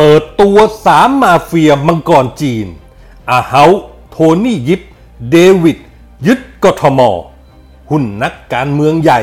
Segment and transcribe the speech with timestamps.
[0.00, 2.66] เปิดตัวสามมาเฟียมังกรจีน
[3.30, 3.64] อาเฮา
[4.10, 4.82] โทนี่ยิป
[5.30, 5.78] เดวิด
[6.26, 7.00] ยึดกทม
[7.90, 9.20] หุ้นนักการเมืองใหญ่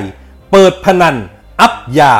[0.51, 1.15] เปิดพนัน
[1.61, 2.13] อัพยา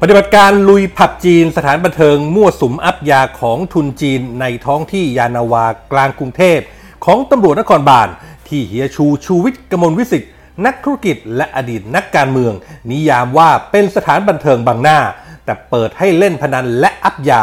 [0.00, 6.60] ปฏิบัติการลุยผับจีนสถานบันเทิงมั่วสุมอัพยาของทุนจีนในท้องที่ยานาวากลางกรุงเทพ
[7.08, 8.08] ของตำรวจนครบาล
[8.48, 10.30] ที่เฮียชูชูวิทย์กมลวิสิทธิ์
[10.66, 12.52] นักธุรกิจและอดีตนักการเมือง
[12.90, 14.98] นิยามว่าเป็นสถานบันเทิงบางหน้า
[15.44, 17.42] แต่เปิดให้เล่นพนันและอัพยา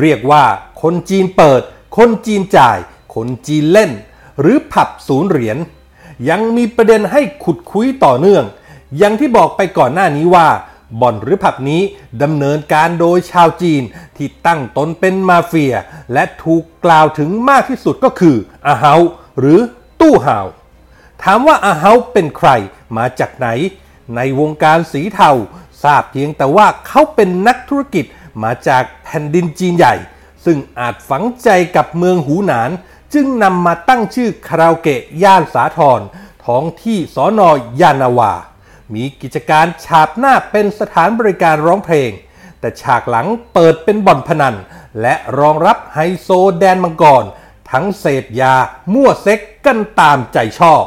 [0.00, 0.44] เรียกว่า
[0.82, 1.62] คนจีนเปิด
[1.96, 2.78] คนจีนจ่าย
[3.14, 3.90] คนจีนเล่น
[4.40, 5.56] หรือผับศูนย์เหรียญ
[6.28, 8.44] ยังมีประเด็นให้ขุดคุยต่อเนื่อง
[8.98, 10.46] อย่างที่บอกไปก่อนหน้านี้ว่า
[11.00, 11.82] บ่อนหรือผับนี้
[12.22, 13.82] ดำเนินการโดยชาวจีน
[14.16, 15.74] ที่ตั้งตนเป็นมาเฟีย
[16.12, 18.94] และถูกกล่าวถึงมากที่สุดก็คืออาเฮา
[19.38, 19.58] หรือ
[20.00, 20.46] ตู้ห่าว
[21.22, 22.48] ถามว่าอาเฮาเป็นใคร
[22.96, 23.48] มาจากไหน
[24.16, 25.30] ในวงการสีเทา
[25.82, 28.04] ทราบเพียงแต่ว่าเขาเป็นนักธุรกิจ
[28.42, 29.94] มาจากแผ่นดินจีนใหญ่
[30.44, 32.70] ซึ่งอาจฝังใจกับเมืองหูหนาน
[33.14, 36.00] จึงนำมาตั้งชื่อคาราโอเกะย่านสาทร
[36.46, 38.32] ท้องที่สอนอยานาวา
[38.94, 42.10] มีกิจการฉาบหน้าเป็นสถานบริการร้องเพลง
[42.60, 44.56] แต่ฉากหลังเปิดเป็นบ่อนพนัน
[45.00, 47.24] และรองรับไฮโซแดนมังกร
[47.70, 48.54] ทั้งเสพยา
[48.92, 50.84] มั่วเซ็กกันตามใจชอบ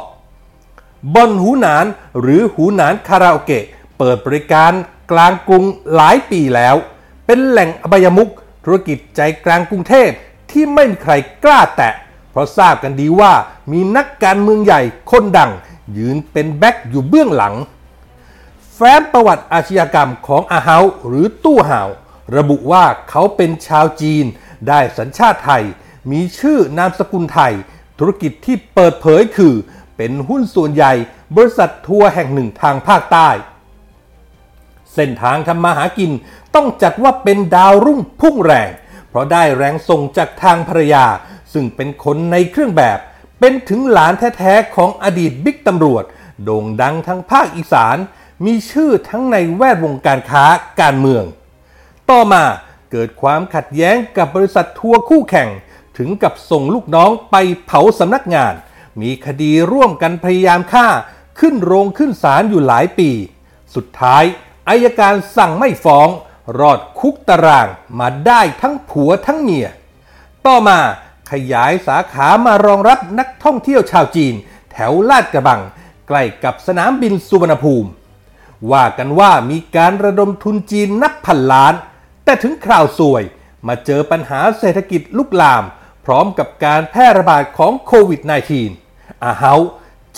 [1.14, 1.86] บ่อนหูหนาน
[2.20, 3.64] หรือหูหนานคาราโอเกะ
[3.98, 4.72] เปิดบริการ
[5.12, 6.76] กลางกรุงหลายปีแล้ว
[7.26, 8.28] เป็นแหล่งอบายมุก
[8.64, 10.10] ธุรกิจใจกลางกรุงเทพ
[10.50, 11.12] ที่ไม่มีใคร
[11.44, 11.92] กล้าแตะ
[12.30, 13.32] เพราะทราบกันดีว่า
[13.72, 15.50] มีนักการเมืองใหญ่คนดัง
[15.98, 17.54] ยืนเป็นแบ็คอยู่เบื้องหลัง
[18.80, 21.88] ฟ้มประวัติอาชญากรรมของอาเฮาหรือตู้ห่าว
[22.36, 24.24] ระบุว่าเขาเป็นชาวจีน
[24.68, 25.64] ได้สัญชาติไทย
[26.10, 27.54] มีชื่อนามสกุลไทย
[27.98, 29.54] ธุรกิจที่เปิดเผยคือ
[29.96, 30.92] เป็นหุ้นส่วนใหญ่
[31.36, 33.28] บริษัททัวร์แห่งหนึ่งทางภาคใต้
[34.94, 36.10] เส้นทางทำมาหากิน
[36.54, 38.70] ต้องจัดว่าเป็นดาวรุ่งพุ่งแรง
[39.08, 41.04] เพราะได้แรงส่งจากทางภรรยา
[41.52, 42.98] ซึ่งเป็นคนในเครื่องแบบ
[43.40, 46.04] เป็นถึงหลานแท้ๆของอดีตบิ๊กตำรวจ
[46.44, 47.96] โด่งดังทั้งภาคอีสาน
[48.44, 50.44] มีชื่อทั้งในแวดวงการค้า
[50.80, 51.24] การเมือง
[52.10, 52.44] ต่อมา
[52.90, 55.48] เกิดความขัดแย้งกับบริษัททัวร์คู่แข่ง
[55.98, 57.36] ถึงกับส่งลูกน้องไป
[57.66, 58.54] เผาสำนักงาน
[59.00, 60.86] มีคดีร่วมกันพยายามฆ่า
[61.40, 63.10] ขึ้นโรงขึ้นศาลอยู่หลายปี
[63.74, 64.24] สุดท้าย
[64.68, 66.08] อายการสั่งไม่ฟ้อง
[66.58, 67.66] รอดคุกตาราง
[67.98, 69.66] มาได้ทั้งผัวทั้งเมีย
[70.46, 70.78] ต่อมา
[71.30, 74.34] ขยายสาขามารองรับนักท่องเที่ยวชาวจีน
[74.72, 75.60] แถวลาดกระบัง
[76.08, 77.90] ใกล้กับสนามบินสุวรรณภูมิ
[78.72, 81.74] ว่ากันว่ามีการระดมทุนจีนนับพันล้าน
[82.24, 83.22] แต่ถึงคราวสวย
[83.66, 85.64] มาเจอปัญหาเศรษฐกิจลุกลาม
[86.04, 88.20] พร้อมกับการแพร่ระบาดของโควิด
[88.72, 89.54] -19 อาเฮา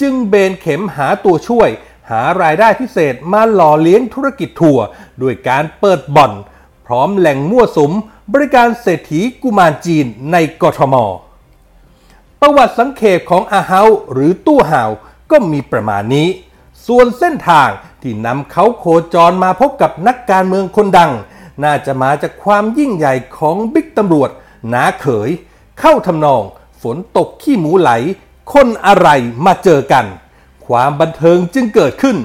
[0.00, 1.70] จึงเบนเข็มหาตัวช่วย
[2.10, 4.84] หารายได้พิเศษมาหล่อเลี้ยงธุรกิจทัวร์
[5.22, 6.32] ด้วยการเปิดบ่อน
[6.86, 7.92] พร้อมแหล่งมั่วสุม
[8.32, 10.94] บริการเศรษฐีกุมารจีนในกทม
[12.40, 13.82] ประวัติสังเขปของอาเฮา
[14.12, 14.82] หรือตู้ห่า
[15.30, 16.28] ก็มีประมาณนี้
[16.86, 17.68] ส่วนเส้นทาง
[18.02, 21.12] ที่นำเขาโคจรมาพบกับนักการเมืองคนดัง
[21.64, 24.30] น่าจะมาจากความยิ่งใหญ่ของบิ๊กตำรวจ
[24.68, 25.30] หนาเขย
[25.80, 26.42] เข้าทำนอง
[26.82, 27.90] ฝนตกขี้หมูไหล
[28.52, 29.08] คนอะไร
[29.44, 30.06] มาเจอกัน
[30.66, 32.16] ความบันเทิงจึงเกิดขึ้น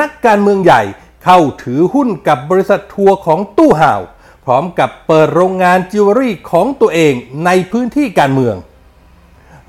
[0.00, 0.82] นักการเมืองใหญ่
[1.24, 4.00] เข้าถือหุ้นกับบริษัททัวร์ของตู้ห่าว
[4.44, 8.56] พร้อมกับเปิดโรงงานจิวเวลรี่ของตัวเองในพื้นที่การเมือง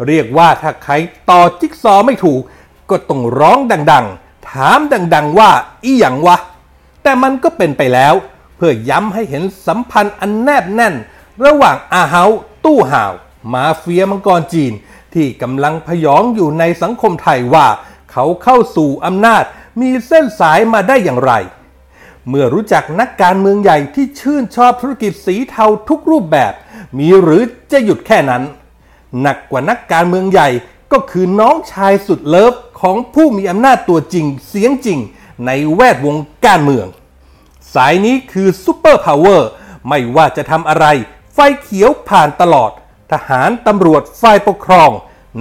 [0.07, 0.93] เรียกว่าถ้าใคร
[1.29, 2.41] ต่อจิ๊กซอว์ไม่ถูก
[2.89, 3.59] ก็ต้องร้อง
[3.91, 4.79] ดัง ๆ ถาม
[5.15, 5.51] ดังๆว่า
[5.83, 6.37] อีหยังวะ
[7.03, 8.13] แต่มันก็เป็นไปแล้ว
[8.55, 10.95] เพื่อย้ำให้เห็นสัมพันธ์อันแนบแน่น
[11.45, 12.23] ระหว่างอาเฮา
[12.65, 13.13] ตู้ห่าว
[13.53, 14.73] มาเฟียมังกรจีน
[15.13, 17.67] ที่กำลังผยองอยู่ในสังคมไทยว่า
[18.11, 19.43] เขาเข้าสู่อำนาจ
[19.81, 21.33] มีเส้นสายมาได้อย่างไร
[22.27, 26.53] เมื่อรู้จักนักการเมืองใหญ่ที่ชื่นชอบธุรกิจสีเทาทุกรูปแบบ
[26.97, 27.41] มีหรือ
[27.71, 28.43] จะหยุดแค่นั้น
[29.21, 30.49] หนักกว่านักการเมืองใหญ่
[30.91, 34.99] ก็คือน้องชายสุดเลิฟ ของผู้มีอำนาจตัวจริงเสียงจริง
[35.45, 36.87] ในแวดวงการเมือง
[37.73, 39.49] สายนี้คือซูเปอร์พาวเวอร์
[39.89, 40.85] ไม่ว่าจะทำอะไร
[41.33, 42.71] ไฟเขียวผ่านตลอด
[43.11, 44.91] ทหารตำรวจฝ่ายปกครอง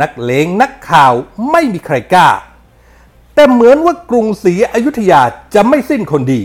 [0.00, 1.12] นักเลงนักข่าว
[1.50, 2.28] ไม่มีใครกล้า
[3.34, 5.22] แต่เหมือนว่ากรุงศรีอยุธยา
[5.54, 6.42] จะไม่สิ้นคนดี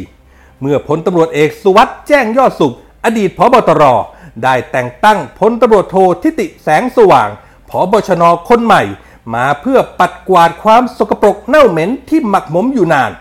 [0.62, 2.74] เมื่อพลตำรวจเอกสุวัสด์แจ้งยอดสุข
[3.06, 3.84] อดีตพบตร
[4.44, 7.30] ได้แต่งตั้งพลตำรวจโททิติแสงสว่าง
[7.70, 8.84] พบชนคนใหม่
[9.34, 13.12] มาเพื่อปัดกวาดความสกปรกเน่าเหม็นที่หมักหมมอยู่นาน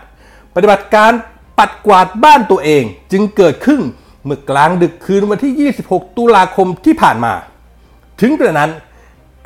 [0.53, 1.11] ปฏิบัติการ
[1.59, 3.81] ปัดกวาดบ้านตัวเองจึงเกิดขึ้น
[4.25, 7.33] เมื่อกลางดึกคืนวันที่ 26 ตุลาคมที่ผ่านมา
[8.21, 8.71] ถึงกระนั้น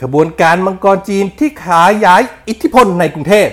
[0.01, 3.47] ขบวนการมังกรจีนที่ขายายอิทธิพลในกรุงเทพ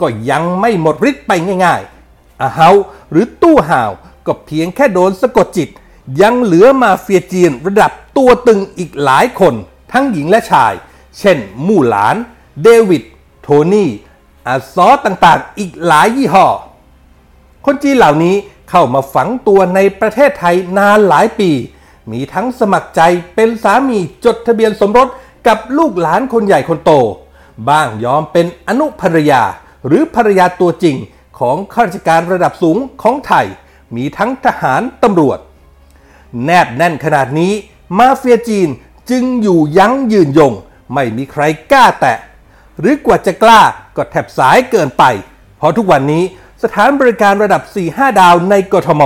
[0.00, 1.32] ก็ยังไม่หมดฤทธิ์ไป
[1.64, 2.70] ง่ายๆอาเฮา
[3.10, 3.90] หรือตู้ห่าว
[4.26, 5.68] ก็เพียงแค่โดนสะกดจิต
[6.20, 9.54] ยังเหลือมาเฟียจีนระดับตัวตึงอีกหลายคน
[9.92, 10.72] ทั้งหญิงและชาย
[11.18, 11.36] เช่น
[11.66, 12.16] มู่หลาน
[12.62, 13.02] เดวิด
[13.42, 13.90] โทนี่
[14.48, 16.46] อาซอต่างๆ อีกหลายยี่ห้อ
[17.64, 18.34] คนจีนเหล่านี้
[18.70, 21.50] เข้ามาฝังตัวในประเทศไทยนานหลายปี
[22.10, 23.00] มีทั้งสมัครใจ
[23.34, 25.08] เป็นสามีจดทะเบียนสมรส
[25.46, 26.92] กับลูกหลานคนใหญ่คนโต
[27.68, 29.42] บ้างยอมเป็นอนุภรรยา
[29.86, 30.96] หรือภรรยาตัวจริง
[31.38, 33.46] ของข้าราชการระดับสูงของไทย
[33.96, 35.38] มีทั้งทหารตำรวจ
[36.44, 37.52] แนบแน่นขนาดนี้
[37.98, 38.68] มาเฟียจีน
[39.10, 40.52] จึงอยู่ยั้งยืนยง
[40.94, 42.16] ไม่มีใครกล้าแตะ
[42.82, 43.60] หรือกว่าจะกล้า
[43.96, 45.04] ก็แทบสายเกินไป
[45.58, 46.22] เพราะทุกวันนี้
[46.62, 49.02] สถานบริการระดับ 4-5 ดาวในกทม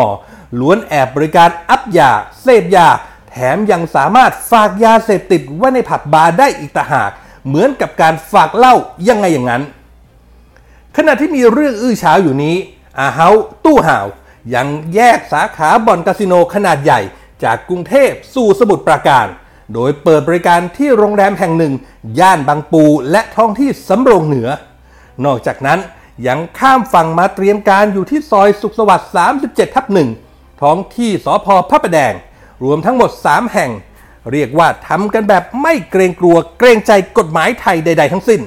[0.61, 2.11] ล้วนแอบบริการอัพยา
[2.43, 2.89] เสพยา
[3.31, 7.11] แถมยังสามารถฝากยาเสพติดไว้ในผับบาร์ได้อีกต่างหาก
[7.47, 8.75] เหมือนกับการฝากเหล้า
[9.09, 9.63] ยังไงอย่างนั้น
[10.97, 12.57] ขณะที่มีเรื่องอื้อเฉาอยู่นี้
[12.99, 13.29] อาเฮา
[13.65, 14.07] ตู้ห่าว
[14.55, 17.01] ยังแยกสาขาบ่อนคาสิโนขนาดใหญ่
[17.45, 19.27] จากกรุงเทพสู่สมุทรปราการ
[19.75, 21.73] โดยเปิดบริการที่โรงแรมแห่งหนึ่ง
[22.19, 24.49] ย่านบางปูและท้องที่สำโรงเหนือ
[25.25, 25.79] นอกจากนั้น
[26.27, 29.11] ยังข้ามฝั่งมาเตรียมการอยู่ที่ซอยสุขสวัสดิ์
[29.43, 30.09] 37 ทับหนึ่ง
[30.63, 32.15] ท้องที่สพพระประแดง
[32.65, 33.71] รวมทั้งหมด 3 แห่ง
[34.33, 38.41] เรียกว่าทำกันแบบไม่เกรงกลัวเกรงใจกฎหมายไทยใด ๆ ทั้งสิ้น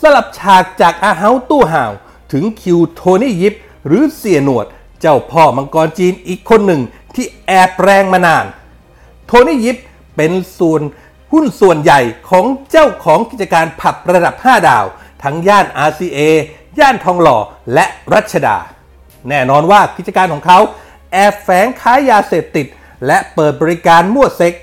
[0.00, 1.92] สลับฉากจากอาเฮาตู้ห่าว
[2.32, 3.54] ถึงคิวโทนี่ยิป
[3.86, 4.66] หรือเสียหนวด
[5.00, 6.82] เจ้าพ่อมังกรจีนอีกคนหนึ่ง
[7.14, 8.44] ที่แอบแรงมานาน
[9.32, 9.76] ทนี่ยิป
[10.16, 10.82] เป็นส่วน
[11.32, 12.00] หุ้นส่วนใหญ่
[12.30, 14.84] ของเจ้าของกิจการผับระดับ 5 ดาว
[15.22, 16.18] ทั้งย่าน RCA
[16.78, 17.38] ย่านทองหล่อ
[17.74, 18.56] และรัชดา
[19.28, 20.58] แน่นอนว่ากิจการของเขา
[21.12, 22.66] แอบแฝงค้ายาเสพติด
[23.06, 24.54] และเปิดบริการมั่วเซ็ก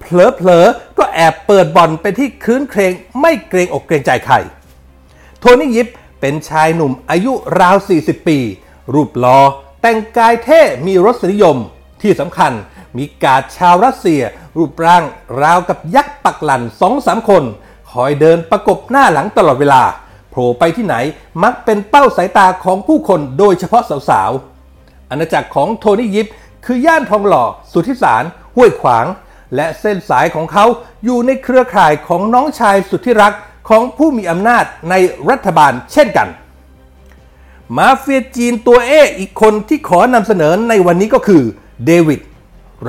[0.00, 4.34] เผลอๆก็แอบเปิดบ่อนเป็นที่คืนเครงไม่เกรงอกเกรงใจใคร
[5.40, 5.88] โทนี่ยิป
[6.20, 8.38] เป็นชายหนุ่มอายุราว 40 ปี
[8.94, 9.38] รูปหลอ่อ
[9.80, 11.56] แต่งกายเท่มีรสนิยม
[12.02, 12.52] ที่สำคัญ
[12.96, 14.22] มีกาดชาวรัสเซีย
[14.56, 15.02] รูปร่าง
[15.42, 17.44] ราวกับยักษ์ปักหลันสองสามคน
[17.90, 19.82] คอยเดินประกบหน้าหลังตลอดเวลา
[20.30, 20.96] โผล่ไปที่ไหน
[21.42, 26.26] มักเป็นเป้าสายตาของผู้คนโดยเฉพาะสาวๆ อาณาจักรของโทนี่ยิป
[26.64, 29.06] คือย่านทองหล่อ สุทธิสาร ห้วยขวาง
[29.54, 30.64] และเส้นสายของเขา
[31.04, 33.32] อยู่ในเครือข่ายของน้องชายสุดที่รัก
[33.68, 34.94] ของผู้มีอำนาจใน
[35.30, 36.28] รัฐบาลเช่นกัน
[37.76, 41.42] มาเฟียจีนตัวเออีกคนที่ขอนำเสนอในวันนี้ก็คือ
[41.86, 42.20] เดวิด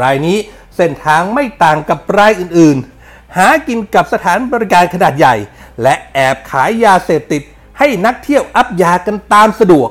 [0.01, 0.37] รายนี้
[0.75, 5.35] เส้นทางไม่ต่างกับรายอื่นๆ หากินกับสถานบริการขนาดใหญ่
[5.81, 7.41] และแอบขายยาเสพติด
[7.79, 9.89] ให้นักเที่ยวอัพยากันตามสะดวก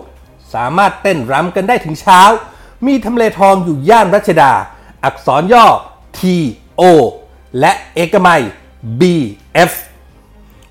[0.55, 2.21] สามารถเต้นรำกันได้ถึงเช้า
[2.87, 4.53] มีทำเลทองอยู่ย่านรัชดา
[5.05, 5.67] อักษรย่อ
[6.19, 6.21] T
[6.81, 6.83] O
[7.61, 8.43] และเอกมัย
[9.01, 9.03] B
[9.71, 9.73] F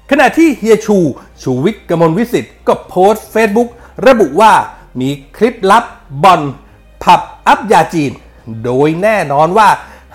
[0.10, 0.98] ขณะที่เฮียชู
[1.44, 3.70] ชูวิทย์กมลวิศิษฎ์ก็โพสต์เฟซบุ๊ก
[4.08, 4.54] ระบุว่า
[5.00, 5.84] มีคลิปลับ
[6.24, 6.42] บ่อน
[7.04, 8.12] ผับอัพยาจีน
[8.64, 9.70] โดยแน่นอนว่า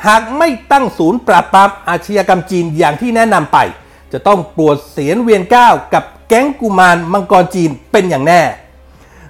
[0.06, 3.58] หากไม่ตั้งศูนย์ปราบปรามอาชญากรรมจีนอย่างที่แนะนำไป
[4.12, 8.42] จะต้องปวดเศียรเวียนเกล้ากับแก๊งกุมารมังกรจีนเป็นอย่างแน่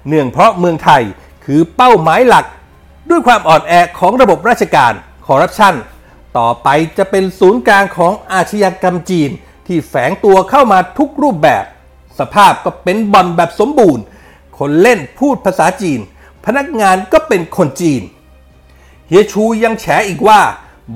[0.08, 1.02] เนื่องเพราะเมืองไทย
[1.44, 2.44] คือเป้าหมายหลัก
[3.10, 4.92] ด้วยความอ่อนแอของระบบราชการ
[5.26, 5.74] คอร์รัปชัน
[6.38, 9.30] ต่อไปจะเป็นศูนย์กลางของอาชญากรรมจีน
[9.66, 11.64] ที่แฝงตัวเข้ามาทุกรูปแบบ
[12.18, 14.04] สภาพก็เป็นบอลแบบสมบูรณ์
[14.58, 16.00] คนเล่นพูดภาษาจีน
[16.46, 18.02] พนักงานก็เป็นคนจีน
[19.10, 20.40] เฮียชูยังแฉอีกว่า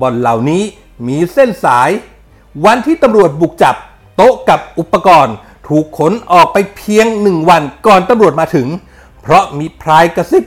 [0.01, 0.63] บ่อนเหล่านี้
[1.07, 1.89] มีเส้นสาย
[2.65, 3.75] วันที่ตำรวจบุกจับ
[4.17, 5.35] โต๊ะกับอุปกรณ์
[5.67, 8.67] ถูกขนออกไปเพียงหนึ่งวันก่อนตำรวจมาถึง
[9.21, 10.43] เพราะมีพรายกระซิบ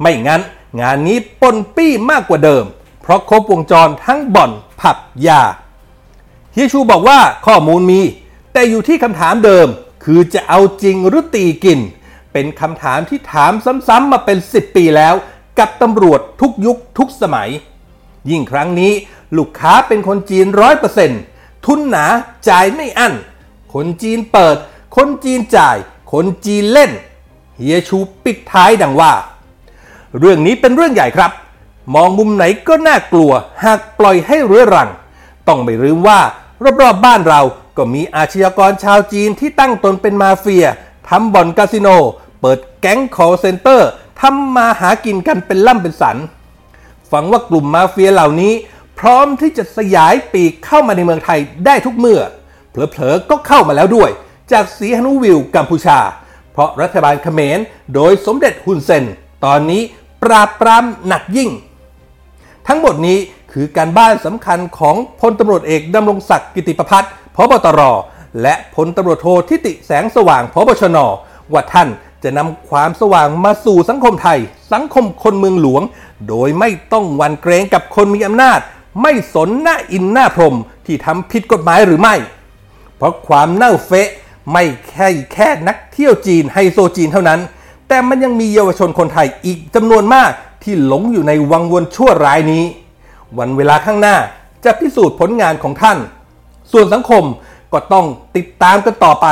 [0.00, 0.40] ไม่งั้น
[0.80, 2.64] งานนี้ปนปี้มากกว่าเดิม
[3.02, 5.42] เพราะครบวงจรทั้งบ่อนผับยา
[6.52, 8.00] เฮียชูบอกว่าข้อมูลมี
[8.52, 9.66] แต่อยู่ที่คำถามเดิม
[10.04, 11.80] คือจะเอาจริงหรือตีกิน
[12.32, 13.52] เป็นคำถามที่ถาม
[13.88, 15.14] ซ้ำๆมาเป็น 10 ปีแล้ว
[15.58, 17.48] กับตำรวจทุกยุคทุกสมัย
[18.30, 18.92] ยิ่งครั้งนี้
[19.36, 21.20] ลูกค้าเป็นคนจีนร้อยเปอร์เซ็นต์
[21.64, 22.06] ทุนหนา
[22.48, 23.14] จ่ายไม่อั้น
[23.74, 24.56] คนจีนเปิด
[24.96, 25.76] คนจีนจ่าย
[26.12, 26.90] คนจีนเล่น
[27.56, 29.12] เฮียชูปิดท้ายดังว่า
[30.18, 31.32] เรื่องนี้เป็นเรื่องใหญ่ครับ
[31.94, 33.32] มองมุมไหนก็น่ากลัว
[33.64, 34.88] หากปล่อยให้เรื้อรัง
[35.48, 36.20] ต้องไม่ลืมว่า
[36.62, 37.40] รอบๆบ้านเรา
[37.76, 40.66] ก็มีอาชญากรชาวจีนที่ตั้งตนเป็นมาเฟีย
[41.08, 41.88] ทำบ่อนคาสิโน
[42.40, 43.88] เปิดแก๊งคอลเซ็นเตอร์
[44.20, 46.16] ทำมาหากินกันเป็นล่ำเป็นสัน
[47.10, 48.52] ฟังว่ากลุ่มมาเฟียเหล่านี้
[48.98, 52.20] พร้อมที่จะสยายปีกเข้ามาในเมืองไทยได้ทุกเมื่อ
[52.70, 54.10] เผลอๆก็เข้ามาแล้วด้วย
[54.52, 55.98] จากสีฮนุวิวกัมพูชา
[56.52, 57.58] เพราะรัฐบาลเขมร
[57.94, 59.04] โดยสมเด็จฮุนเซน
[59.44, 59.82] ตอนนี้
[60.22, 61.50] ปราบปรามหนักยิ่ง
[62.68, 63.18] ทั้งหมดนี้
[63.52, 67.80] คือการบ้านสำคัญของพลตำรวจเอกดำรงศักดิ์กิติประพัฒน์พบตร
[68.42, 70.98] และพลตำรวจโททิติแสงสว่างพบชน
[71.52, 71.88] ว่าท่าน
[72.22, 74.38] จะนำความสว่างมาสู่สังคมไทย
[74.72, 75.82] สังคมคนเมืองหลวง
[76.28, 78.60] โดยไม่ต้องหวันเกรงกับคนมีอำนาจ
[79.02, 80.56] ไม่สนหน้าอินหน้าพรม
[80.86, 82.14] ที่ทำผิดกฎหมายหรือไม่
[82.96, 84.08] เพราะความเน่าเฟะ
[84.52, 87.40] ไม่แค่แค่นักเที่ยวจีนไฮโซจีนเท่านั้น
[87.88, 90.30] แต่มันยังมีเยาวชนคนไทยอีกจำนวนมาก
[90.62, 92.64] ที่หลงอยู่ในวังวนชั่วร้ายนี้
[93.38, 94.16] วันเวลาข้างหน้า
[94.64, 95.98] จะพิสูจน์ผลงานของท่าน
[96.72, 97.24] ส่วนสังคม
[97.72, 98.06] ก็ต้อง
[98.36, 99.26] ติดตามกันต่อไป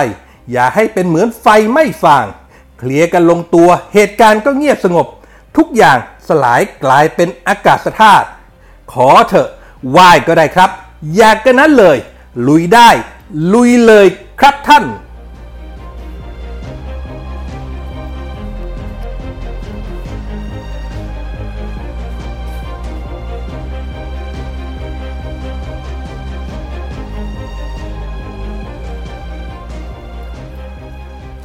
[0.52, 2.24] อย่าให้เป็นเหมือนไฟไม่ฟาง
[2.78, 5.06] เคลียร์กันลงตัว เหตุการณ์ก็เงียบสงบ
[5.56, 8.26] ทุกอย่างสลายกลายเป็นอากาศธาตุ
[8.92, 9.48] ขอเถอะ
[9.90, 10.70] ไหว้ก็ได้ครับ
[11.16, 11.96] อยากกันนั้นเลย
[12.48, 12.90] ลุยได้
[13.52, 14.06] ลุยเลย
[14.40, 14.84] ครับท่าน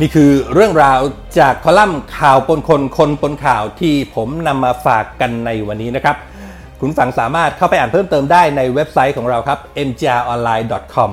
[0.01, 0.99] นี่คือเรื่องราว
[1.39, 6.15] จากคอลัมน์ข่าวปนคนคนปนข่าวที่ผมนำมาฝากกันในวันนี้นะครับ
[6.79, 11.11] คุณฟังสามารถเข้าไปอ่านเพิ่มเติมได้ในเว็บไซต์ของเราครับ mjronline.com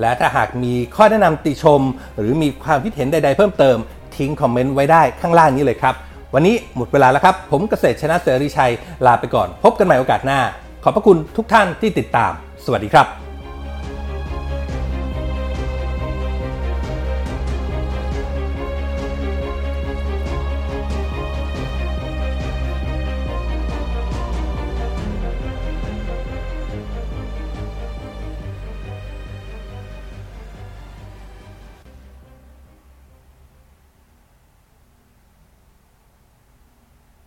[0.00, 1.82] และถ้าหากมีข้อแนะนำติชม
[2.18, 3.76] หรือมีความคิดเห็นใด ๆ เพิ่มเติม
[4.16, 5.94] ทิ้งคอมเมนต์ไว้ได้ข้างล่างนี้เลยครับ
[6.34, 8.72] วันนี้หมดเวลาแล้วครับ ผมเกษตรชนะเสรีชัย
[9.06, 10.40] ลาไปก่อน พบกันใหม่โอกาสหน้า
[10.84, 12.32] ขอบพระคุณทุกท่านที่ติดตาม
[12.64, 13.27] สวัสดีครับ